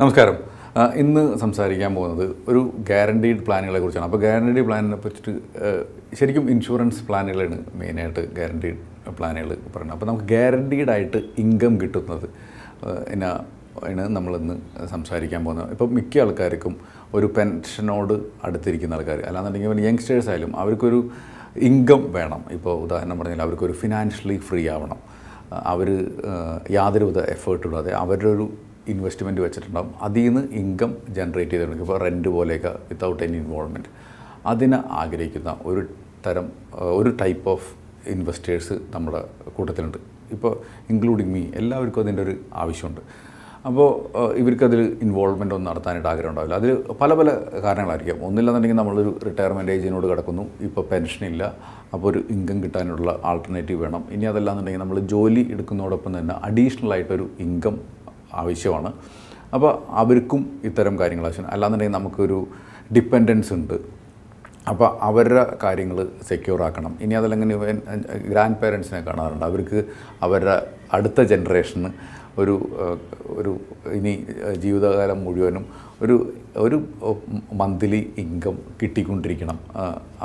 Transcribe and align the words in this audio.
നമസ്കാരം. 0.00 0.36
ഇന്ന് 1.02 1.20
സംസാരിക്കാൻ 1.42 1.94
പോകുന്നത് 1.94 2.24
ഒരു 2.48 2.60
ഗ്യാരണ്ടീഡ് 2.88 3.38
പ്ലാനുകളെ 3.44 3.78
കുറിച്ചാണ്. 3.80 4.06
അപ്പോൾ 4.08 4.20
ഗ്യാരണ്ടീഡ് 4.24 4.64
പ്ലാനിനെ 4.66 4.96
പറ്റിയിട്ട് 5.04 5.32
ശരിക്കും 6.18 6.50
ഇൻഷുറൻസ് 6.54 7.02
പ്ലാനുകളാണ് 7.08 7.58
മെയിനായിട്ട് 7.74 8.22
ഗ്യാരണ്ടീഡ് 8.34 8.76
പ്ലാനുകൾ 9.18 9.48
പറയുന്നത്. 9.74 9.94
അപ്പോൾ 9.94 10.06
നമുക്ക് 10.06 10.26
ഗ്യാരണ്ടീഡ് 10.32 10.90
ആയിട്ട് 10.90 11.20
ഇൻകം 11.44 11.80
കിട്ടുന്നത് 11.82 12.26
എന്നാ 13.14 13.30
ആണ് 13.90 14.04
നമ്മളിന്ന് 14.16 14.56
സംസാരിക്കാൻ 14.92 15.40
പോകുന്നത്. 15.44 15.72
ഇപ്പോൾ 15.76 15.88
മിക്ക 15.98 16.20
ആൾക്കാർക്കും 16.24 16.76
ഒരു 17.14 17.26
പെൻഷനോട് 17.38 18.14
അടുത്തിരിക്കുന്ന 18.44 18.94
ആൾക്കാർ 18.94 19.20
അല്ലാന്നുണ്ടെങ്കിൽ 19.30 19.82
യങ്സ്റ്റേഴ്സ് 19.88 20.30
ആയാലും 20.34 20.52
അവർക്കൊരു 20.64 21.00
ഇൻകം 21.70 22.12
വേണം. 22.12 22.44
ഇപ്പോൾ 22.58 22.76
ഉദാഹരണം 22.84 23.18
പറഞ്ഞാൽ 23.18 23.42
അവർക്കൊരു 23.42 23.72
ഫിനാൻഷ്യലി 23.72 24.38
ഫ്രീ 24.50 24.68
ആവണം. 24.76 25.00
അവർ 25.72 25.88
യാതൊരുവിധ 26.78 27.18
എഫേർട്ട് 27.36 27.66
ഇടാതെ 27.66 27.92
അവരുടെ 28.04 28.32
ഒരു 28.36 28.48
ഇൻവെസ്റ്റ്മെന്റ് 28.92 29.40
വെച്ചിട്ടുണ്ടാകും 29.44 29.92
അതിൽ 30.06 30.24
നിന്ന് 30.28 30.42
ഇൻകം 30.62 30.90
ജനറേറ്റ് 31.16 31.52
ചെയ്തിട്ടുണ്ട്. 31.52 31.82
ഇപ്പോൾ 31.86 31.98
റെന്റ് 32.04 32.30
പോലെയൊക്കെ 32.36 32.72
വിത്തൗട്ട് 32.90 33.22
എനി 33.26 33.38
ഇൻവോൾവ്മെന്റ് 33.42 33.90
അതിന് 34.52 34.78
ആഗ്രഹിക്കുന്ന 35.02 35.52
ഒരു 35.70 35.82
തരം 36.26 36.48
ഒരു 36.98 37.10
ടൈപ്പ് 37.22 37.48
ഓഫ് 37.54 37.68
ഇൻവെസ്റ്റേഴ്സ് 38.14 38.74
നമ്മുടെ 38.94 39.20
കൂട്ടത്തിലുണ്ട്. 39.56 39.98
ഇപ്പോൾ 40.36 40.52
ഇൻക്ലൂഡിങ് 40.92 41.32
മീ 41.36 41.42
എല്ലാവർക്കും 41.60 42.02
അതിന്റെ 42.04 42.22
ഒരു 42.26 42.34
ആവശ്യമുണ്ട്. 42.62 43.02
അപ്പോൾ 43.68 43.88
ഇവർക്കതിൽ 44.40 44.80
ഇൻവോൾവ്മെന്റ് 45.04 45.54
ഒന്നും 45.54 45.70
നടത്താനായിട്ട് 45.70 46.08
ആഗ്രഹം 46.10 46.30
ഉണ്ടാവില്ല. 46.32 46.56
അതിൽ 46.60 46.70
പല 47.00 47.10
പല 47.20 47.28
കാരണങ്ങളായിരിക്കും. 47.64 48.18
ഒന്നില്ലെന്നുണ്ടെങ്കിൽ 48.26 48.78
നമ്മളൊരു 48.80 49.12
റിട്ടയർമെന്റ് 49.26 49.72
ഏജിനോട് 49.76 50.06
കിടക്കുന്നു. 50.10 50.44
ഇപ്പോൾ 50.66 50.84
പെൻഷനില്ല 50.90 51.44
അപ്പോൾ 51.94 52.06
ഒരു 52.12 52.20
ഇൻകം 52.34 52.58
കിട്ടാനുള്ള 52.64 53.10
ആൾട്ടർനേറ്റീവ് 53.30 53.80
വേണം. 53.84 54.04
ഇനി 54.16 54.26
അതല്ലാന്നുണ്ടെങ്കിൽ 54.32 54.82
നമ്മൾ 54.84 55.00
ജോലി 55.14 55.44
എടുക്കുന്നതോടൊപ്പം 55.54 56.12
തന്നെ 56.18 56.36
അഡീഷണൽ 56.48 56.94
ഇൻകം 57.46 57.76
ആവശ്യമാണ്. 58.42 58.90
അപ്പോൾ 59.54 59.72
അവർക്കും 60.02 60.42
ഇത്തരം 60.64 60.94
കാര്യങ്ങൾ 60.98 61.26
ആവശ്യം 61.28 61.46
അല്ലാന്നുണ്ടെങ്കിൽ 61.54 61.96
നമുക്കൊരു 61.98 62.38
ഡിപ്പെൻഡൻസ് 62.96 63.52
ഉണ്ട്. 63.58 63.76
അപ്പോൾ 64.70 64.88
അവരുടെ 65.08 65.44
കാര്യങ്ങൾ 65.62 65.98
സെക്യൂർ 66.28 66.60
ആക്കണം. 66.68 66.92
ഇനി 67.00 67.14
അതല്ലെങ്കിൽ 67.14 67.50
ഗ്രാൻഡ് 68.30 68.60
പേരൻസിനെ 68.62 69.00
കാണാറുണ്ട്. 69.08 69.44
അവർക്ക് 69.50 69.80
അവരുടെ 70.26 70.56
അടുത്ത 70.96 71.20
ജനറേഷന് 71.32 71.90
ഒരു 72.38 72.54
ഒരു 73.36 73.52
ഇനി 73.98 74.12
ജീവിതകാലം 74.64 75.18
മുഴുവനും 75.26 75.64
ഒരു 76.02 76.16
ഒരു 76.64 76.76
മന്ത്ലി 77.60 78.00
ഇൻകം 78.22 78.56
കിട്ടിക്കൊണ്ടിരിക്കണം. 78.80 79.58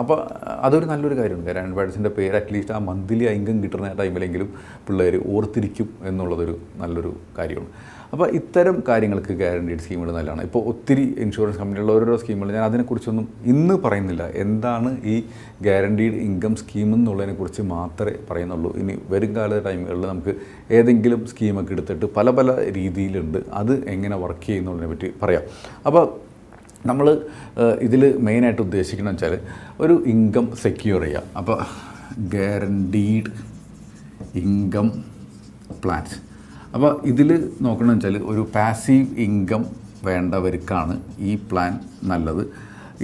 അപ്പോൾ 0.01 0.17
അതൊരു 0.65 0.85
നല്ലൊരു 0.91 1.15
കാര്യമാണ്. 1.21 1.45
ഗ്രാൻഡ് 1.49 1.77
പേരൻസിന്റെ 1.77 2.11
പേര് 2.17 2.35
അറ്റ്ലീസ്റ്റ് 2.41 2.73
ആ 2.77 2.79
മന്ത്ലി 2.89 3.25
ഇൻകം 3.37 3.63
കിട്ടുന്ന 3.63 3.93
ടൈമിലെങ്കിലും 4.01 4.49
പിള്ളേർ 4.87 5.15
ഓർത്തിരിക്കും 5.35 5.89
എന്നുള്ളതൊരു 6.11 6.55
നല്ലൊരു 6.81 7.13
കാര്യമാണ്. 7.39 7.71
അപ്പോൾ 8.13 8.27
ഇത്തരം 8.37 8.77
കാര്യങ്ങൾക്ക് 8.87 9.33
ഗ്യാരണ്ടീഡ് 9.41 9.83
സ്കീമുകൾ 9.83 10.09
നല്ലതാണ്. 10.15 10.41
ഇപ്പോൾ 10.47 10.61
ഒത്തിരി 10.71 11.03
ഇൻഷുറൻസ് 11.23 11.59
കമ്പനികളുടെ 11.59 11.93
ഓരോരോ 11.97 12.15
സ്കീമുകൾ 12.21 12.49
ഞാൻ 12.57 12.65
അതിനെക്കുറിച്ചൊന്നും 12.69 13.27
ഇന്ന് 13.51 13.75
പറയുന്നില്ല. 13.83 14.23
എന്താണ് 14.43 14.89
ഈ 15.13 15.15
ഗ്യാരണ്ടീഡ് 15.65 16.17
ഇൻകം 16.27 16.55
സ്കീം 16.61 16.89
എന്നുള്ളതിനെക്കുറിച്ച് 16.97 17.63
മാത്രമേ 17.75 18.15
പറയുന്നുള്ളൂ. 18.29 18.71
ഇനി 18.81 18.95
വരും 19.11 19.31
കാല 19.35 19.59
ടൈമുകളിൽ 19.67 20.03
നമുക്ക് 20.13 20.33
ഏതെങ്കിലും 20.77 21.21
സ്കീമൊക്കെ 21.31 21.73
എടുത്തിട്ട് 21.77 22.07
പല 22.17 22.29
പല 22.39 22.55
രീതിയിലുണ്ട്. 22.79 23.39
അത് 23.61 23.73
എങ്ങനെ 23.93 24.17
വർക്ക് 24.23 24.45
ചെയ്യുന്നുള്ളതിനെ 24.47 24.89
പറ്റി 24.93 25.09
പറയാം. 25.21 25.45
അപ്പോൾ 25.89 26.05
നമ്മൾ 26.89 27.07
ഇതിൽ 27.87 28.03
മെയിനായിട്ട് 28.27 28.61
ഉദ്ദേശിക്കുന്നത് 28.67 29.15
വെച്ചാൽ 29.15 29.33
ഒരു 29.83 29.95
ഇൻകം 30.13 30.45
സെക്യൂർ 30.63 31.01
ചെയ്യുക 31.05 31.23
അപ്പോൾ 31.41 31.57
ഗ്യാരണ്ടീഡ് 32.35 33.31
ഇൻകം 34.43 34.89
പ്ലാൻസ് 35.83 36.17
അപ്പോൾ 36.75 36.91
ഇതിൽ 37.11 37.29
നോക്കണമെന്ന് 37.65 37.95
വെച്ചാൽ 37.95 38.17
ഒരു 38.31 38.43
പാസീവ് 38.55 39.07
ഇൻകം 39.25 39.63
വേണ്ടവർക്കാണ് 40.07 40.95
ഈ 41.29 41.31
പ്ലാൻ 41.49 41.73
നല്ലത്. 42.11 42.43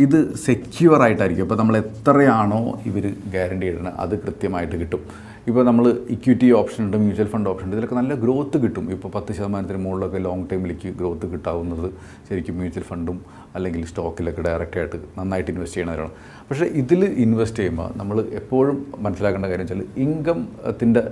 ഇത് 0.05 0.19
സെക്യൂർ 0.45 0.99
ആയിട്ടായിരിക്കും. 1.05 1.45
അപ്പോൾ 1.47 1.57
നമ്മൾ 1.61 1.75
എത്രയാണോ 1.83 2.59
ഇവർ 2.89 3.05
ഗ്യാരണ്ടി 3.33 3.65
ഇടണം 3.71 3.93
അത് 4.03 4.13
കൃത്യമായിട്ട് 4.23 4.75
കിട്ടും. 4.81 5.01
ഇപ്പോൾ 5.49 5.63
നമ്മൾ 5.67 5.85
ഇക്വിറ്റി 6.13 6.47
ഓപ്ഷൻ 6.59 6.81
ഉണ്ട് 6.85 6.97
മ്യൂച്വൽ 7.03 7.27
ഫണ്ട് 7.33 7.47
ഓപ്ഷൻ 7.51 7.65
ഉണ്ട് 7.67 7.75
ഇതിലൊക്കെ 7.75 7.97
നല്ല 7.99 8.13
ഗ്രോത്ത് 8.23 8.57
കിട്ടും. 8.63 8.85
ഇപ്പോൾ 8.95 9.09
പത്ത് 9.15 9.31
ശതമാനത്തിന് 9.37 9.79
മുകളിലൊക്കെ 9.83 10.19
ലോങ് 10.25 10.45
ടൈമിലേക്ക് 10.51 10.89
ഗ്രോത്ത് 10.99 11.25
കിട്ടാവുന്നത് 11.33 11.87
ശരിക്കും 12.29 12.57
മ്യൂച്വൽ 12.61 12.85
ഫണ്ടും 12.89 13.19
അല്ലെങ്കിൽ 13.57 13.83
സ്റ്റോക്കിലൊക്കെ 13.91 14.43
ഡയറക്റ്റായിട്ട് 14.47 14.97
നന്നായിട്ട് 15.19 15.49
ഇൻവെസ്റ്റ് 15.53 15.77
ചെയ്യണവരാണ് 15.79 16.13
പക്ഷേ 16.49 16.67
ഇതിൽ 16.81 17.03
ഇൻവെസ്റ്റ് 17.25 17.61
ചെയ്യുമ്പോൾ 17.61 17.89
നമ്മൾ 18.01 18.19
എപ്പോഴും 18.41 18.77
മനസ്സിലാക്കേണ്ട 19.05 19.49
കാര്യം 19.53 19.65
വെച്ചാൽ 19.67 19.83
ഇൻകത്തിന്റെ 20.05 21.03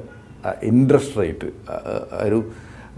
ഇൻട്രസ്റ്റ് 0.70 1.18
റേറ്റ് 1.22 1.50
ഒരു 2.28 2.40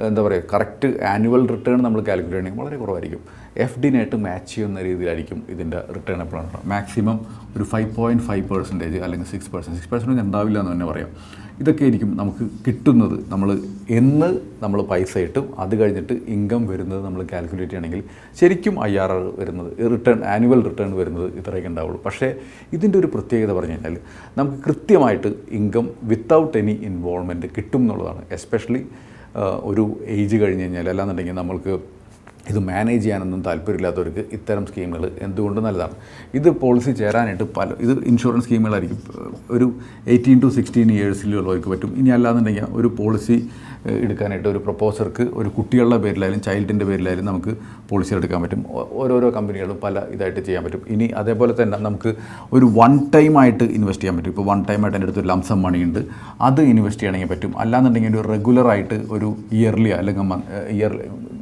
എന്താ 0.08 0.22
പറയുക 0.26 0.44
കറക്റ്റ് 0.54 0.88
ആനുവൽ 1.12 1.44
റിട്ടേൺ 1.54 1.80
നമ്മൾ 1.86 2.00
കാൽക്കുലേറ്റ് 2.08 2.34
ചെയ്യണമെങ്കിൽ 2.34 2.62
വളരെ 2.64 2.78
കുറവായിരിക്കും. 2.82 3.22
എഫ് 3.66 3.80
ഡിനായിട്ട് 3.84 4.18
മാച്ച് 4.26 4.52
ചെയ്യുന്ന 4.54 4.80
രീതിയിലായിരിക്കും 4.88 5.40
ഇതിന്റെ 5.54 5.80
റിട്ടേൺ 5.96 6.20
എപ്പോഴാണ് 6.26 6.60
മാക്സിമം 6.74 7.18
ഒരു 7.56 7.66
ഫൈവ് 7.72 7.90
പോയിന്റ് 7.96 8.26
ഫൈവ് 8.30 8.46
പെർസെന്റേജ് 8.52 9.00
അല്ലെങ്കിൽ 9.06 9.28
സിക്സ് 9.34 9.52
പെർസെന്റ് 9.54 9.78
സിക്സ് 9.80 9.92
പെർസെന്റേജ് 9.94 10.24
ഉണ്ടാവില്ല 10.28 10.58
എന്ന് 10.64 10.74
തന്നെ 10.74 10.88
പറയാം. 10.92 11.12
ഇതൊക്കെ 11.62 11.84
ആയിരിക്കും 11.84 12.10
നമുക്ക് 12.18 12.44
കിട്ടുന്നത്. 12.66 13.16
നമ്മൾ 13.32 13.50
എന്ന് 14.00 14.28
നമ്മൾ 14.64 14.80
പൈസ 14.92 15.14
ഇട്ടും 15.18 15.46
അത് 15.64 15.74
കഴിഞ്ഞിട്ട് 15.80 16.16
ഇൻകം 16.36 16.68
വരുന്നത് 16.68 17.02
നമ്മൾ 17.06 17.22
കാൽക്കുലേറ്റ് 17.32 17.72
ചെയ്യണമെങ്കിൽ 17.72 18.04
ശരിക്കും 18.40 18.76
ഐ 18.86 18.92
ആർ 19.04 19.12
ആർ 19.16 19.24
വരുന്നത് 19.40 19.72
റിട്ടേൺ 19.94 20.20
ആനുവൽ 20.34 20.62
റിട്ടേൺ 20.68 20.92
വരുന്നത് 21.00 21.28
ഇത്രയൊക്കെ 21.40 21.70
ഉണ്ടാവുള്ളൂ. 21.74 22.00
പക്ഷേ 22.06 22.30
ഇതിന്റെ 22.78 22.98
ഒരു 23.02 23.10
പ്രത്യേകത 23.16 23.52
പറഞ്ഞു 23.58 23.76
കഴിഞ്ഞാൽ 23.76 23.98
നമുക്ക് 24.38 24.60
കൃത്യമായിട്ട് 24.68 25.32
ഇൻകം 25.60 25.88
വിത്തൗട്ട് 26.04 26.58
എനി 26.58 26.76
ഇൻവോൾവ്മെന്റ് 26.90 27.50
കിട്ടും 27.58 27.82
എന്നുള്ളതാണ്. 27.82 28.24
എസ്പെഷ്യലി 28.32 28.84
ഒരു 29.70 29.84
ഏജ് 30.18 30.38
കഴിഞ്ഞ് 30.42 30.64
കഴിഞ്ഞാൽ 30.64 30.90
അല്ലാന്നുണ്ടെങ്കിൽ 30.90 31.36
നമ്മൾക്ക് 31.42 31.74
ഇത് 32.50 32.60
മാനേജ് 32.60 33.04
ചെയ്യാനൊന്നും 33.04 33.42
താല്പര്യമില്ലാത്തവർക്ക് 33.42 34.26
ഇത്തരം 34.38 34.66
സ്കീമുകൾ 34.66 35.12
എന്തുകൊണ്ട് 35.22 35.62
നല്ലതാണ്? 35.68 35.96
ഇത് 36.40 36.50
പോളിസി 36.64 36.92
ചേരാനായിട്ട് 36.92 37.48
പല 37.58 37.70
ഇത് 37.80 38.04
ഇൻഷുറൻസ് 38.12 38.46
സ്കീമുകളായിരിക്കും. 38.46 39.00
ഒരു 39.52 39.68
എയ്റ്റീൻ 40.08 40.40
ടു 40.44 40.50
സിക്സ്റ്റീൻ 40.58 40.92
ഇയേഴ്സിലുള്ളവർക്ക് 40.92 41.70
പറ്റും. 41.70 41.94
ഇനി 41.98 42.10
അല്ലാന്നുണ്ടെങ്കിൽ 42.10 42.68
ഒരു 42.80 42.92
പോളിസി 43.00 43.38
എടുക്കാനായിട്ട് 44.06 44.48
ഒരു 44.50 44.58
പ്രൊപ്പോസർക്ക് 44.58 45.24
ഒരു 45.40 45.50
കുട്ടികളുടെ 45.58 45.98
പേരിലായാലും 45.98 46.42
ചൈൽഡിന്റെ 46.42 46.86
പേരിലായാലും 46.86 47.26
നമുക്ക് 47.26 47.52
പോളിസി 47.90 48.14
എടുക്കാൻ 48.16 48.42
പറ്റും. 48.42 48.62
ഓരോരോ 48.92 49.28
കമ്പനികളും 49.30 49.78
പല 49.84 50.02
ഇതായിട്ട് 50.16 50.40
ചെയ്യാൻ 50.40 50.64
പറ്റും. 50.64 50.82
ഇനി 50.90 51.08
അതേപോലെ 51.22 51.54
തന്നെ 51.62 51.78
നമുക്ക് 51.78 52.16
ഒരു 52.54 52.66
വൺ 52.80 53.00
ടൈം 53.16 53.40
ആയിട്ട് 53.42 53.64
ഇൻവെസ്റ്റ് 53.64 54.04
ചെയ്യാൻ 54.04 54.18
പറ്റും. 54.18 54.32
ഇപ്പോൾ 54.34 54.48
വൺ 54.52 54.66
ടൈം 54.70 54.82
ആയിട്ട് 54.84 54.98
എന്റെ 54.98 55.08
അടുത്ത് 55.08 55.22
ഒരു 55.24 55.30
ലംസം 55.34 55.62
മണി 55.62 55.82
ഉണ്ട്. 55.84 56.02
അത് 56.42 56.62
ഇൻവെസ്റ്റ് 56.62 57.02
ചെയ്യണമെങ്കിൽ 57.02 57.32
പറ്റും. 57.34 57.54
അല്ലാന്നുണ്ടെങ്കിൽ 57.60 58.20
ഒരു 58.22 58.28
റെഗുലറായിട്ട് 58.28 59.00
ഒരു 59.18 59.30
ഇയർലി 59.60 59.90
അല്ലെങ്കിൽ 59.90 60.22
ഇയർ 60.78 60.94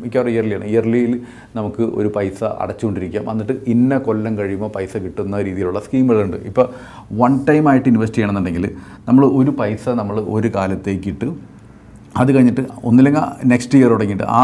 മിക്കവാറും 0.04 0.32
ഇയർലിയാണ് 0.32 0.66
ഇയർലിയിൽ 0.96 1.22
നമുക്ക് 1.56 1.82
ഒരു 1.82 2.12
പൈസ 2.16 2.44
അടച്ചുകൊണ്ടിരിക്കാം. 2.44 3.32
എന്നിട്ട് 3.32 3.54
ഇന്ന 3.68 3.98
കൊല്ലം 3.98 4.38
കഴിയുമ്പോൾ 4.38 4.70
പൈസ 4.76 4.98
കിട്ടുന്ന 4.98 5.42
രീതിയിലുള്ള 5.42 5.80
സ്കീമുകളുണ്ട്. 5.80 6.38
ഇപ്പോൾ 6.38 6.70
വൺ 7.14 7.40
ടൈം 7.50 7.70
ആയിട്ട് 7.70 7.90
ഇൻവെസ്റ്റ് 7.90 8.18
ചെയ്യണമെന്നുണ്ടെങ്കിൽ 8.18 8.70
നമ്മൾ 9.08 9.26
ഒരു 9.26 9.52
പൈസ 9.60 9.90
നമ്മൾ 9.90 10.20
ഒരു 10.20 10.52
കാലത്തേക്കിട്ട് 10.56 11.56
അത് 12.18 12.30
കഴിഞ്ഞിട്ട് 12.36 12.64
ഒന്നില്ലെങ്കിൽ 12.84 13.48
നെക്സ്റ്റ് 13.52 13.78
ഇയർ 13.78 13.90
തുടങ്ങിയിട്ട് 13.90 14.24
ആ 14.24 14.42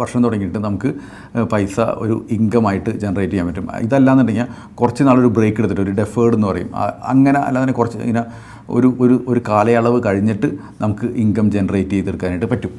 വർഷം 0.00 0.24
തുടങ്ങിയിട്ട് 0.24 0.58
നമുക്ക് 0.58 0.94
പൈസ 1.52 1.80
ഒരു 1.80 2.26
ഇൻകമായിട്ട് 2.30 2.90
ജനറേറ്റ് 2.90 3.32
ചെയ്യാൻ 3.32 3.46
പറ്റും. 3.48 3.66
ഇതല്ലാന്നുണ്ടെങ്കിൽ 3.80 4.46
കുറച്ച് 4.74 5.02
നാളൊരു 5.02 5.26
ബ്രേക്ക് 5.26 5.60
എടുത്തിട്ട് 5.60 5.82
ഒരു 5.82 5.90
ഡെഫേർഡ് 5.90 6.34
എന്ന് 6.34 6.46
പറയും. 6.46 6.70
അങ്ങനെ 7.04 7.38
അല്ലാതെ 7.38 7.72
കുറച്ച് 7.72 7.98
ഇങ്ങനെ 7.98 8.24
ഒരു 8.70 8.96
ഒരു 9.00 9.24
ഒരു 9.28 9.40
കാലയളവ് 9.48 10.00
കഴിഞ്ഞിട്ട് 10.06 10.46
നമുക്ക് 10.80 11.06
ഇൻകം 11.06 11.50
ജനറേറ്റ് 11.50 11.90
ചെയ്തെടുക്കാനായിട്ട് 11.90 12.46
പറ്റും. 12.46 12.72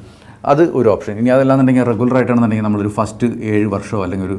അത് 0.51 0.61
ഒരു 0.79 0.89
ഓപ്ഷൻ. 0.89 1.13
ഇനി 1.21 1.29
അതല്ലാന്നുണ്ടെങ്കിൽ 1.29 1.83
റെഗുലർ 1.89 2.15
ആയിട്ടാണെന്നുണ്ടെങ്കിൽ 2.17 2.65
നമ്മളൊരു 2.65 2.91
ഫസ്റ്റ് 2.97 3.27
ഏഴ് 3.51 3.65
വർഷമോ 3.73 3.99
അല്ലെങ്കിൽ 4.03 4.27
ഒരു 4.29 4.37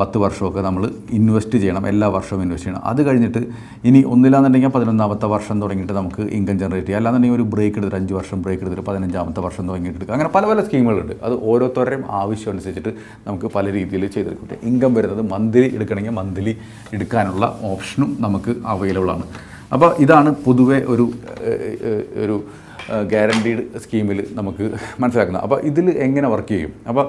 പത്ത് 0.00 0.18
വർഷമൊക്കെ 0.18 0.60
നമ്മൾ 0.60 0.82
ഇൻവെസ്റ്റ് 1.18 1.58
ചെയ്യണം. 1.58 1.84
എല്ലാ 1.92 2.08
വർഷവും 2.16 2.42
ഇൻവെസ്റ്റ് 2.42 2.68
ചെയ്യണം. 2.68 2.84
അത് 2.90 3.00
കഴിഞ്ഞിട്ട് 3.06 3.40
ഇനി 3.88 4.02
ഒന്നില്ലാന്നുണ്ടെങ്കിൽ 4.14 4.72
പതിനൊന്നാമത്തെ 4.76 5.26
വർഷം 5.34 5.56
തുടങ്ങിയിട്ട് 5.62 5.92
നമുക്ക് 6.00 6.22
ഇൻകം 6.38 6.58
ജനറേറ്റ് 6.62 6.86
ചെയ്യാം. 6.86 7.00
അല്ലാന്നുണ്ടെങ്കിൽ 7.00 7.38
ഒരു 7.40 7.46
ബ്രേക്ക് 7.54 7.76
എടുത്തിട്ട് 7.76 8.00
അഞ്ച് 8.00 8.14
വർഷം 8.18 8.42
ബ്രേക്ക് 8.42 8.62
എടുത്തിട്ട് 8.64 8.86
പതിനഞ്ചാമത്തെ 8.90 9.40
വർഷം 9.40 9.68
തുടങ്ങിയിട്ട് 9.68 9.98
എടുക്കുക 9.98 10.14
അങ്ങനെ 10.16 10.32
പല 10.36 10.46
പല 10.50 10.60
സ്കീമുകളുണ്ട്. 10.66 11.14
അത് 11.22 11.34
ഓരോരുത്തരുടെയും 11.50 12.04
ആവശ്യം 12.22 12.52
അനുസരിച്ചിട്ട് 12.52 12.92
നമുക്ക് 13.28 13.46
പല 13.56 13.72
രീതിയിൽ 13.72 14.06
ചെയ്തെടുക്കും 14.16 14.66
ഇൻകം 14.70 14.94
വരുന്നത് 14.94 15.22
മന്ത്ലി 15.32 15.68
എടുക്കണമെങ്കിൽ 15.76 16.16
മന്ത്ലി 16.20 16.54
എടുക്കാനുള്ള 16.92 17.58
ഓപ്ഷനും 17.72 18.16
നമുക്ക് 18.20 18.54
അവൈലബിൾ 18.66 19.10
ആണ്. 19.16 19.26
അപ്പോൾ 19.74 19.90
ഇതാണ് 20.04 20.30
പൊതുവെ 20.46 20.78
ഒരു 20.92 21.06
ഒരു 22.24 22.36
ഗ്യാരണ്ടീഡ് 23.12 23.62
സ്കീമിൽ 23.82 24.20
നമുക്ക് 24.38 24.64
മനസ്സിലാക്കുന്നത്. 25.02 25.42
അപ്പോൾ 25.46 25.58
ഇതിൽ 25.70 25.86
എങ്ങനെ 26.06 26.28
വർക്ക് 26.32 26.52
ചെയ്യും? 26.54 26.72
അപ്പോൾ 26.90 27.04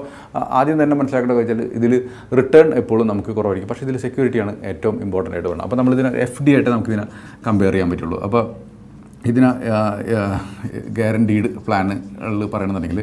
ആദ്യം 0.58 0.76
തന്നെ 0.82 0.96
മനസ്സിലാക്കേണ്ട 1.00 1.36
വെച്ചാൽ 1.38 1.62
ഇതിൽ 1.78 1.92
റിട്ടേൺ 2.38 2.68
എപ്പോഴും 2.80 3.06
നമുക്ക് 3.12 3.32
കുറവായിരിക്കും. 3.38 3.70
പക്ഷേ 3.70 3.84
ഇതിൽ 3.86 3.96
സെക്യൂരിറ്റിയാണ് 4.06 4.52
ഏറ്റവും 4.72 4.98
ഇമ്പോർട്ടന്റ് 5.06 5.36
ആയിട്ട് 5.36 5.50
വേണം 5.52 5.64
അപ്പോൾ 5.66 5.78
നമ്മളിതിനെ 5.80 6.12
എഫ് 6.26 6.42
ഡി 6.46 6.52
ആയിട്ട് 6.56 6.70
നമുക്കിതിനെ 6.74 7.06
കമ്പയർ 7.46 7.74
ചെയ്യാൻ 7.76 7.90
പറ്റുള്ളൂ. 7.92 8.18
അപ്പോൾ 8.28 8.44
ഇതിന് 9.30 9.50
ഗ്യാരണ്ടീഡ് 10.98 11.48
പ്ലാനുകളിൽ 11.66 12.46
പറയണമെന്നുണ്ടെങ്കിൽ 12.54 13.02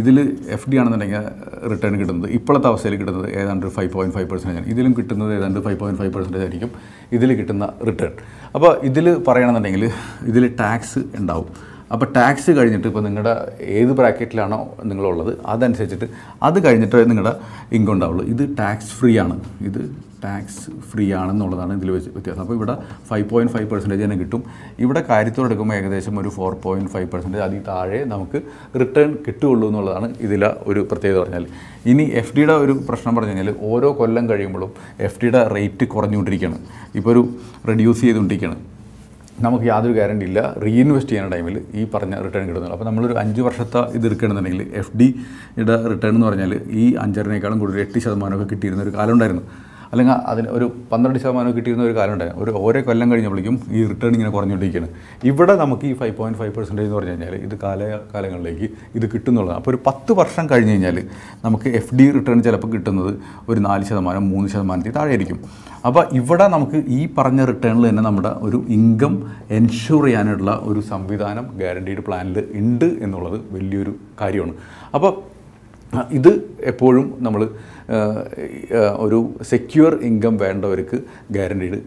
ഇതിൽ 0.00 0.16
എഫ് 0.48 0.70
ഡി 0.70 0.76
ആണെന്നുണ്ടെങ്കിൽ 0.76 1.22
റിട്ടേൺ 1.70 1.94
കിട്ടുന്നത് 2.00 2.30
ഇപ്പോഴത്തെ 2.30 2.68
അവസ്ഥയിൽ 2.68 2.96
കിട്ടുന്നത് 2.96 3.28
ഏതാണ്ട് 3.40 3.66
ഫൈവ് 3.66 3.90
പോയിന്റ് 3.92 4.16
ഫൈവ് 4.16 4.28
പെർസെന്റേജ് 4.30 4.60
ആണ്. 4.60 4.68
ഇതിലും 4.74 4.94
കിട്ടുന്നത് 4.98 5.32
ഏതാണ്ട് 5.38 5.60
ഫൈവ് 5.60 5.78
പോയിന്റ് 5.78 6.00
ഫൈവ് 6.00 6.12
പെർസെന്റേജ് 6.14 6.44
ആയിരിക്കും. 6.44 6.70
ഇതിൽ 7.12 7.32
കിട്ടുന്ന 7.40 7.66
റിട്ടേൺ 7.88 8.14
അപ്പോൾ 8.54 8.72
ഇതിൽ 8.90 9.08
പറയണമെന്നുണ്ടെങ്കിൽ 9.28 9.84
ഇതിൽ 10.26 10.46
ടാക്സ് 10.60 10.98
ഉണ്ടാവും. 11.20 11.50
അപ്പോൾ 11.94 12.06
ടാക്സ് 12.16 12.50
കഴിഞ്ഞിട്ട് 12.56 12.88
ഇപ്പോൾ 12.90 13.02
നിങ്ങളുടെ 13.06 13.32
ഏത് 13.78 13.92
ബ്രാക്കറ്റിലാണോ 14.00 14.60
നിങ്ങളുള്ളത് 14.90 15.32
അതനുസരിച്ചിട്ട് 15.46 16.06
അത് 16.48 16.58
കഴിഞ്ഞിട്ട് 16.66 17.08
നിങ്ങളുടെ 17.10 17.34
ഇൻകം 17.76 17.92
ഉണ്ടാവുള്ളൂ. 17.96 18.24
ഇത് 18.34 18.44
ടാക്സ് 18.60 18.92
ഫ്രീ 18.98 19.12
ആണ്. 19.24 19.36
ഇത് 19.68 19.80
ടാക്സ് 20.24 20.62
ഫ്രീ 20.90 21.04
ആണെന്നുള്ളതാണ് 21.20 21.72
ഇതിൽ 21.78 21.90
വ്യത്യാസം. 21.90 22.40
അപ്പോൾ 22.44 22.56
ഇവിടെ 22.58 22.74
ഫൈവ് 23.10 23.26
പോയിന്റ് 23.30 23.52
ഫൈവ് 23.54 23.68
പെർസെന്റേജ് 23.70 24.02
തന്നെ 24.04 24.16
കിട്ടും. 24.22 24.42
ഇവിടെ 24.84 25.00
കാര്യത്തോടെ 25.10 25.46
എടുക്കുമ്പോൾ 25.48 25.76
ഏകദേശം 25.80 26.14
ഒരു 26.22 26.28
ഫോർ 26.36 26.54
പോയിന്റ് 26.64 26.90
ഫൈവ് 26.94 27.08
പെർസെന്റേജ് 27.12 27.44
അതിൽ 27.48 27.62
താഴെ 27.70 28.00
നമുക്ക് 28.14 28.40
റിട്ടേൺ 28.80 29.10
കിട്ടുകയുള്ളൂ 29.26 29.68
എന്നുള്ളതാണ് 29.68 30.08
ഇതിലെ 30.26 30.50
ഒരു 30.72 30.82
പ്രത്യേകത 30.90 31.20
പറഞ്ഞാൽ 31.22 31.46
ഇനി 31.92 32.06
എഫ് 32.22 32.34
ഡിയുടെ 32.36 32.56
ഒരു 32.64 32.74
പ്രശ്നം 32.88 33.14
പറഞ്ഞു 33.16 33.34
കഴിഞ്ഞാൽ 33.34 33.54
ഓരോ 33.70 33.90
കൊല്ലം 34.00 34.26
കഴിയുമ്പോഴും 34.32 34.72
എഫ് 35.08 35.18
ഡിയുടെ 35.22 35.42
റേറ്റ് 35.56 35.86
കുറഞ്ഞുകൊണ്ടിരിക്കുകയാണ്. 35.94 36.60
ഇപ്പോൾ 37.00 37.10
ഒരു 37.14 37.24
റെഡ്യൂസ് 37.70 38.00
ചെയ്തുകൊണ്ടിരിക്കുകയാണ്. 38.06 38.60
നമുക്ക് 39.44 39.64
യാതൊരു 39.64 39.92
ഗ്യാരണ്ടി 39.92 40.24
ഇല്ല. 40.26 40.40
റീഇൻവെസ്റ്റ് 40.64 41.10
ചെയ്യുന്ന 41.12 41.30
ടൈമിൽ 41.34 41.56
ഈ 41.74 41.82
പറഞ്ഞ 41.94 42.14
റിട്ടേൺ 42.24 42.44
കിട്ടുന്നുള്ളൂ 42.48 42.74
അപ്പോൾ 42.76 42.88
നമ്മളൊരു 42.88 43.14
അഞ്ച് 43.22 43.40
വർഷത്തെ 43.46 43.80
ഇത് 43.96 44.06
എടുക്കുകയാണെന്നുണ്ടെങ്കിൽ 44.06 44.62
എഫ് 44.80 44.92
ഡിയുടെ 45.00 45.76
റിട്ടേൺ 45.92 46.14
എന്ന് 46.14 46.26
പറഞ്ഞാൽ 46.26 46.52
ഈ 46.82 46.84
അഞ്ചറിനേക്കാളും 47.04 47.58
കൂടുതൽ 47.58 47.80
എട്ട് 47.80 47.98
ശതമാനമൊക്കെ 47.98 48.48
കിട്ടിയിരുന്ന 48.54 48.82
ഒരു 48.82 48.94
കാലം 48.98 49.12
ഉണ്ടായിരുന്നു. 49.12 49.44
അല്ലെങ്കിൽ 49.92 50.14
അതിന് 50.30 50.48
ഒരു 50.56 50.66
പന്ത്രണ്ട് 50.90 51.18
ശതമാനം 51.22 51.52
കിട്ടിയിരുന്ന 51.56 51.84
ഒരു 51.88 51.94
കാലം 51.98 52.12
ഉണ്ടായിരുന്നു. 52.16 52.42
ഒരു 52.44 52.52
ഓരോ 52.64 52.80
കൊല്ലം 52.88 53.08
കഴിഞ്ഞപ്പോഴേക്കും 53.12 53.56
ഈ 53.76 53.80
റിട്ടേൺ 53.90 54.12
ഇങ്ങനെ 54.16 54.30
കുറഞ്ഞുകൊണ്ടിരിക്കുകയാണ്. 54.36 54.90
ഇവിടെ 55.30 55.54
നമുക്ക് 55.62 55.84
ഈ 55.90 55.92
ഫൈവ് 56.00 56.14
പോയിന്റ് 56.18 56.38
ഫൈവ് 56.40 56.52
പെർസെന്റേജ് 56.58 56.86
എന്ന് 56.88 56.98
പറഞ്ഞു 56.98 57.14
കഴിഞ്ഞാൽ 57.14 57.34
ഇത് 57.46 57.54
കാല 57.64 57.80
കാലങ്ങളിലേക്ക് 58.14 58.68
ഇത് 58.98 59.06
കിട്ടുന്നുള്ളതാണ്. 59.14 59.58
അപ്പോൾ 59.60 59.72
ഒരു 59.72 59.80
പത്ത് 59.88 60.12
വർഷം 60.20 60.46
കഴിഞ്ഞ് 60.52 60.74
കഴിഞ്ഞാൽ 60.74 60.98
നമുക്ക് 61.46 61.68
എഫ് 61.80 61.94
ഡി 62.00 62.06
റിട്ടേൺ 62.18 62.42
ചിലപ്പോൾ 62.48 62.70
കിട്ടുന്നത് 62.76 63.12
ഒരു 63.48 63.60
നാല് 63.68 63.84
ശതമാനം 63.90 64.30
മൂന്ന് 64.34 64.50
ശതമാനത്തിൽ 64.54 64.94
താഴെ 64.98 65.12
ആയിരിക്കും 65.14 65.40
അപ്പോൾ 65.86 66.04
ഇവിടെ 66.20 66.46
നമുക്ക് 66.54 66.78
ഈ 66.98 67.00
പറഞ്ഞ 67.18 67.40
റിട്ടേണിൽ 67.50 67.84
തന്നെ 67.88 68.02
നമ്മുടെ 68.08 68.32
ഒരു 68.46 68.58
ഇൻകം 68.76 69.14
എൻഷുർ 69.58 70.02
ചെയ്യാനുള്ള 70.06 70.50
ഒരു 70.70 70.80
സംവിധാനം 70.92 71.44
ഗ്യാരണ്ടീഡ് 71.60 72.04
പ്ലാനിൽ 72.06 72.38
ഉണ്ട് 72.60 72.88
എന്നുള്ളത് 73.04 73.38
വലിയൊരു 73.56 73.94
കാര്യമാണ്. 74.20 74.54
അപ്പോൾ 74.94 75.12
ഇത് 76.18 76.32
എപ്പോഴും 76.70 77.06
നമ്മൾ 77.26 77.40
ഒരു 79.04 79.18
സെക്യൂർ 79.50 79.92
ഇൻകം 80.08 80.34
വേണ്ടവർക്ക് 80.42 80.98
ഗ്യാരണ്ടീഡ് 81.36 81.78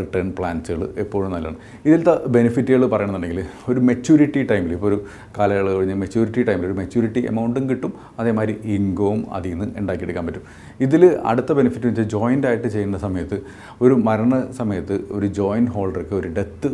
റിട്ടേൺ 0.00 0.28
പ്ലാൻസുകൾ 0.38 0.82
എപ്പോഴും 1.02 1.30
നല്ലതാണ്. 1.34 1.58
ഇതിലത്തെ 1.86 2.14
ബെനിഫിറ്റുകൾ 2.36 2.82
പറയണമെന്നുണ്ടെങ്കിൽ 2.94 3.40
ഒരു 3.72 3.82
മെച്യൂരിറ്റി 3.90 4.42
ടൈമിൽ 4.50 4.72
ഇപ്പോൾ 4.76 4.90
ഒരു 4.90 4.98
കാലയളവ് 5.38 5.76
കഴിഞ്ഞ് 5.78 5.96
മെച്യൂരിറ്റി 6.02 6.44
ടൈമിൽ 6.48 6.66
ഒരു 6.70 6.76
മെച്യൂരിറ്റി 6.80 7.22
എമൗണ്ടും 7.32 7.64
കിട്ടും 7.70 7.94
അതേമാതിരി 8.20 8.56
ഇൻകവും 8.76 9.22
അതിൽ 9.38 9.54
നിന്ന് 9.54 9.68
ഉണ്ടാക്കിയെടുക്കാൻ 9.82 10.26
പറ്റും. 10.30 10.44
ഇതിൽ 10.86 11.04
അടുത്ത 11.32 11.52
ബെനിഫിറ്റ് 11.60 11.86
വെച്ചാൽ 11.90 12.08
ജോയിന്റ് 12.16 12.48
ആയിട്ട് 12.50 12.68
ചെയ്യുന്ന 12.76 12.98
സമയത്ത് 13.06 13.38
ഒരു 13.86 13.96
മരണ 14.08 14.34
സമയത്ത് 14.60 14.98
ഒരു 15.18 15.28
ജോയിന്റ് 15.40 15.72
ഹോൾഡർക്ക് 15.76 16.14
ഒരു 16.20 16.30
ഡെത്ത് 16.38 16.70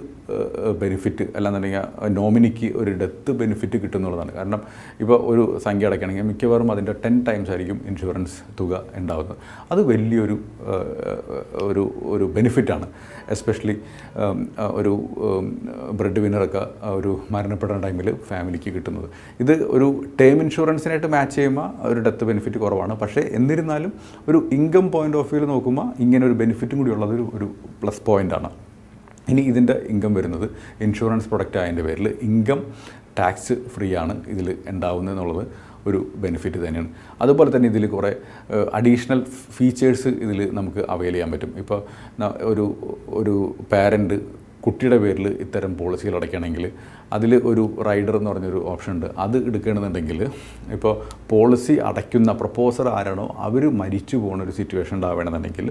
ബെനിഫിറ്റ് 0.83 1.25
അല്ലാന്നുണ്ടെങ്കിൽ 1.37 2.13
നോമിനിക്ക് 2.19 2.69
ഒരു 2.81 2.91
ഡെത്ത് 3.01 3.31
ബെനിഫിറ്റ് 3.41 3.77
കിട്ടുന്നുള്ളതാണ് 3.83 4.33
കാരണം 4.37 4.61
ഇപ്പോൾ 5.03 5.19
ഒരു 5.31 5.43
സംഖ്യ 5.65 5.89
അടയ്ക്കണമെങ്കിൽ 5.89 6.27
മിക്കവാറും 6.31 6.69
അതിന്റെ 6.75 6.95
ടെൻ 7.05 7.17
ടൈംസ് 7.29 7.51
ആയിരിക്കും 7.53 7.79
ഇൻഷുറൻസ് 7.91 8.37
തുക. 8.61 8.72
ഉണ്ടാകുന്നത് 8.97 9.37
അത് 9.73 9.81
വലിയൊരു 9.91 10.37
ഒരു 11.53 11.85
ഒരു 12.13 12.25
ബെനിഫിറ്റാണ്. 12.25 12.87
എസ്പെഷ്യലി 13.29 13.77
ഒരു 14.59 14.93
ബ്രെഡ് 15.93 16.21
വിന്നറൊക്കെ 16.21 16.63
ഒരു 16.83 17.13
മരണപ്പെടുന്ന 17.31 17.81
ടൈമിൽ 17.87 18.11
ഫാമിലിക്ക് 18.29 18.71
കിട്ടുന്നത്. 18.75 19.09
ഇത് 19.41 19.55
ഒരു 19.77 20.05
ടേം 20.21 20.43
ഇൻഷുറൻസിനായിട്ട് 20.43 21.07
മാച്ച് 21.07 21.37
ചെയ്യുമ്പോൾ 21.37 21.69
ഒരു 21.93 22.01
ഡെത്ത് 22.01 22.25
ബെനിഫിറ്റ് 22.25 22.59
കുറവാണ്. 22.59 22.95
പക്ഷേ 22.95 23.21
എന്നിരുന്നാലും 23.21 23.93
ഒരു 24.29 24.49
ഇൻകം 24.53 24.91
പോയിന്റ് 24.91 25.17
ഓഫ് 25.17 25.31
വ്യൂവിൽ 25.31 25.49
നോക്കുമ്പോൾ 25.49 25.89
ഇങ്ങനെ 25.99 26.27
ഒരു 26.27 26.33
ബെനിഫിറ്റും 26.33 26.79
കൂടി 26.79 26.91
ഉള്ളത് 26.91 27.15
ഒരു 27.37 27.49
പ്ലസ് 27.83 28.03
പോയിന്റാണ് 28.07 28.51
ഇനി 29.29 29.41
ഇതിന്റെ 29.41 29.75
ഇൻകം 29.89 30.15
വരുന്നത് 30.15 30.51
ഇൻഷുറൻസ് 30.81 31.29
പ്രൊഡക്റ്റ് 31.29 31.59
ആയതിന്റെ 31.59 31.83
പേരിൽ 31.83 32.09
ഇൻകം 32.23 32.61
ടാക്സ് 33.19 33.55
ഫ്രീ 33.75 33.89
ആണ് 33.95 34.15
ഇതിൽ 34.27 34.57
ഉണ്ടാവുന്നത് 34.69 35.47
ഒരു 35.87 36.01
ബെനിഫിറ്റ് 36.25 36.59
തന്നെയാണ്. 36.67 36.91
അതുപോലെ 37.23 37.51
തന്നെ 37.57 37.69
ഇതിൽ 37.73 37.87
കുറേ 37.97 38.13
അഡീഷണൽ 38.79 39.21
ഫീച്ചേഴ്സ് 39.57 40.13
ഇതിൽ 40.27 40.41
നമുക്ക് 40.59 40.85
അവൈൽ 40.95 41.13
ചെയ്യാൻ 41.13 41.31
പറ്റും. 41.35 41.53
ഇപ്പോൾ 41.63 41.81
ഒരു 42.53 42.67
ഒരു 43.21 43.35
പാരന്റ് 43.73 44.19
കുട്ടിയുടെ 44.65 44.97
പേരിൽ 45.03 45.27
ഇത്തരം 45.45 45.73
പോളിസികൾ 45.79 46.15
അടയ്ക്കണമെങ്കിൽ 46.17 46.65
അതിൽ 47.13 47.33
ഒരു 47.51 47.63
റൈഡർ 47.89 48.15
എന്ന് 48.19 48.31
പറഞ്ഞൊരു 48.31 48.61
ഓപ്ഷൻ 48.73 48.93
ഉണ്ട്. 48.93 49.09
അത് 49.25 49.37
എടുക്കണമെന്നുണ്ടെങ്കിൽ 49.49 50.21
ഇപ്പോൾ 50.77 50.93
പോളിസി 51.31 51.75
അടയ്ക്കുന്ന 51.89 52.33
പ്രപ്പോസർ 52.33 52.89
ആരാണോ 52.99 53.27
അവർ 53.47 53.65
മരിച്ചു 53.81 54.17
പോകുന്ന 54.17 54.45
ഒരു 54.45 54.55
സിറ്റുവേഷൻ 54.59 54.97
ഉണ്ടാവണമെന്നുണ്ടെങ്കിൽ 54.97 55.69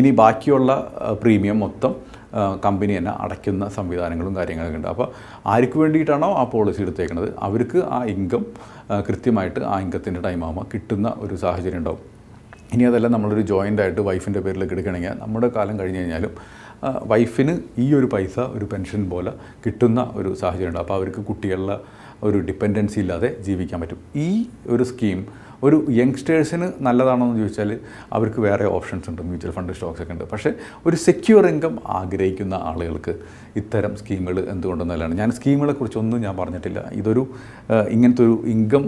ഇനി 0.00 0.10
ബാക്കിയുള്ള 0.22 0.72
പ്രീമിയം 1.22 1.58
മൊത്തം 1.60 1.94
കമ്പനി 2.64 2.92
തന്നെ 2.98 3.12
അടയ്ക്കുന്ന 3.24 3.68
സംവിധാനങ്ങളും 3.68 4.36
കാര്യങ്ങളൊക്കെ 4.36 4.78
ഉണ്ട്. 4.80 4.88
അപ്പോൾ 4.88 5.08
ആർക്ക് 5.54 5.78
വേണ്ടിയിട്ടാണോ 5.78 6.28
ആ 6.34 6.44
പോളിസി 6.44 6.82
എടുത്തേക്കുന്നത് 6.82 7.28
അവർക്ക് 7.48 7.78
ആ 7.96 8.04
ഇൻകം 8.14 8.44
കൃത്യമായിട്ട് 9.08 9.60
ആ 9.72 9.80
ഇൻകത്തിന്റെ 9.80 10.20
ടൈം 10.20 10.44
ആകുമ്പോൾ 10.44 10.66
കിട്ടുന്ന 10.74 11.08
ഒരു 11.18 11.34
സാഹചര്യം 11.34 11.78
ഉണ്ടാവും. 11.78 12.02
ഇനി 12.74 12.84
അതല്ല 12.84 13.06
നമ്മളൊരു 13.08 13.40
ജോയിന്റ് 13.40 13.82
ആയിട്ട് 13.82 14.00
വൈഫിന്റെ 14.00 14.40
പേരിലേക്ക് 14.46 14.74
എടുക്കണമെങ്കിൽ 14.74 15.14
നമ്മുടെ 15.20 15.48
കാലം 15.48 15.76
കഴിഞ്ഞ് 15.80 16.00
കഴിഞ്ഞാലും 16.00 16.32
വൈഫിന് 17.12 17.54
ഈ 17.78 17.86
ഒരു 17.94 18.06
പൈസ 18.06 18.38
ഒരു 18.56 18.66
പെൻഷൻ 18.72 19.02
പോലെ 19.10 19.32
കിട്ടുന്ന 19.64 20.00
ഒരു 20.14 20.34
സാഹചര്യം 20.34 20.68
ഉണ്ട് 20.68 20.80
അപ്പോൾ 20.82 20.94
അവർക്ക് 20.94 21.20
കുട്ടികളുടെ 21.20 21.76
ഒരു 22.26 22.38
ഡിപ്പെൻഡൻസി 22.38 22.98
ഇല്ലാതെ 23.00 23.28
ജീവിക്കാൻ 23.46 23.78
പറ്റും. 23.80 24.00
ഈ 24.16 24.28
ഒരു 24.68 24.82
സ്കീം 24.82 25.18
ഒരു 25.66 25.76
യങ്സ്റ്റേഴ്സിന് 25.90 26.66
നല്ലതാണോ 26.86 27.26
എന്ന് 27.26 27.40
ചോദിച്ചാൽ 27.42 27.70
അവർക്ക് 28.12 28.40
വേറെ 28.40 28.64
ഓപ്ഷൻസ് 28.76 29.10
ഉണ്ട്. 29.10 29.22
മ്യൂച്വൽ 29.28 29.52
ഫണ്ട് 29.56 29.72
സ്റ്റോക്സ് 29.72 30.02
ഒക്കെ 30.02 30.12
ഉണ്ട്. 30.12 30.24
പക്ഷേ 30.32 30.50
ഒരു 30.86 30.96
സെക്യൂർ 31.06 31.46
ഇൻകം 31.46 31.74
ആഗ്രഹിക്കുന്ന 31.86 32.54
ആളുകൾക്ക് 32.70 33.14
ഇത്തരം 33.60 33.96
സ്കീമുകൾ 33.96 34.38
എന്തുകൊണ്ട് 34.54 34.84
നല്ലതാണ് 34.90 35.14
ഞാൻ 35.14 35.30
സ്കീമുകളെ 35.38 35.72
കുറിച്ചൊന്നും 35.72 36.20
ഞാൻ 36.26 36.36
പറഞ്ഞിട്ടില്ല. 36.36 36.82
ഇതൊരു 37.00 37.24
ഇങ്ങനത്തെ 37.94 38.24
ഒരു 38.28 38.36
ഇൻകം 38.54 38.84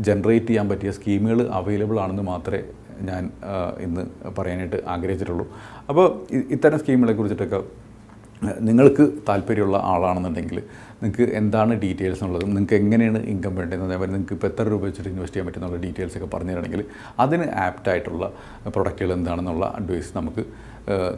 ജനറേറ്റ് 0.00 0.46
ചെയ്യാൻ 0.46 0.68
പറ്റിയ 0.68 0.90
സ്കീമുകൾ 0.90 1.40
അവൈലബിൾ 1.58 1.98
ആണെന്ന് 2.00 2.22
മാത്രമേ 2.22 2.62
ഞാൻ 3.08 3.24
ഇന്ന് 3.80 4.02
പറയാനായിട്ട് 4.38 4.78
ആഗ്രഹിച്ചിട്ടുള്ളൂ. 4.94 5.46
അപ്പോൾ 5.88 6.06
ഇത്തരം 6.54 6.78
സ്കീമുകളെ 6.78 7.12
കുറിച്ചിട്ടൊക്കെ 7.12 7.60
നിങ്ങൾക്ക് 8.68 9.04
താല്പര്യമുള്ള 9.28 9.78
ആളാണെന്നുണ്ടെങ്കിൽ 9.92 10.58
നിങ്ങൾക്ക് 11.02 11.34
എന്താണ് 11.40 11.72
ഡീറ്റെയിൽസ് 11.82 12.20
എന്നുള്ളതും 12.22 12.50
നിങ്ങൾക്ക് 12.54 12.76
എങ്ങനെയാണ് 12.82 13.20
ഇൻകം 13.32 13.54
വേണ്ടത് 13.56 13.82
അതേപോലെ 13.86 14.10
നിങ്ങൾക്ക് 14.12 14.36
ഇപ്പോൾ 14.36 14.46
എത്ര 14.46 14.64
രൂപ 14.72 14.82
വെച്ചിട്ട് 14.88 15.10
ഇൻവെസ്റ്റ് 15.10 15.36
ചെയ്യാൻ 15.36 15.48
പറ്റുന്നുള്ള 15.48 15.80
ഡീറ്റെയിൽസ് 15.82 16.16
ഒക്കെ 16.18 16.28
പറഞ്ഞു 16.34 16.52
തരണമെങ്കിൽ 16.52 16.82
അതിന് 17.24 17.46
ആപ്റ്റ് 17.66 17.90
ആയിട്ടുള്ള 17.92 18.26
പ്രൊഡക്റ്റുകൾ 18.74 19.12
എന്താണെന്നുള്ള 19.18 19.66
അഡ്വൈസ് 19.80 20.12
നമുക്ക് 20.18 20.44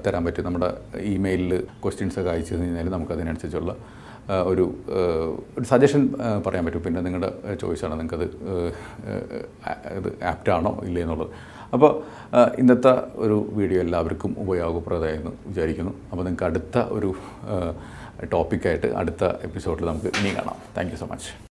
തരാൻ 0.06 0.22
പറ്റും. 0.26 0.44
നമ്മുടെ 0.44 0.68
ഇമെയിലിൽ 1.14 1.52
ക്വസ്റ്റ്യൻസ് 1.82 2.18
ഒക്കെ 2.20 2.30
അയച്ചു 2.30 2.52
കഴിഞ്ഞാൽ 2.54 2.88
നമുക്ക് 2.96 3.12
അതിനനുസരിച്ചുള്ള 3.12 3.72
ഒരു 4.50 4.64
ഒരു 5.56 5.66
സജഷൻ 5.72 6.02
പറയാൻ 6.46 6.64
പറ്റും. 6.64 6.82
പിന്നെ 6.86 7.00
നിങ്ങളുടെ 7.00 7.30
ചോയ്സാണ് 7.62 7.94
നിങ്ങൾക്കത് 8.00 8.26
ഇത് 9.98 10.08
ആപ്റ്റ് 10.30 10.50
ആണോ 10.56 10.72
ഇല്ലേ 10.88 11.02
എന്നുള്ളത്. 11.02 11.30
അപ്പോൾ 11.74 11.92
ഇന്നത്തെ 12.60 12.92
ഒരു 13.24 13.36
വീഡിയോ 13.58 13.80
എല്ലാവർക്കും 13.86 14.34
ഉപയോഗപ്രദമായെന്ന് 14.44 15.32
വിചാരിക്കുന്നു. 15.48 15.92
അപ്പോൾ 16.10 16.24
നിങ്ങൾക്ക് 16.24 16.46
അടുത്ത 16.50 16.78
ഒരു 16.88 17.10
ടോപ്പിക്കായിട്ട് 18.24 18.86
അടുത്ത 18.86 19.24
എപ്പിസോഡിൽ 19.24 19.84
നമുക്ക് 19.84 20.06
ഇനി 20.06 20.34
കാണാം. 20.34 20.56
Thank 20.76 20.96
so 20.96 21.06
much 21.06 21.47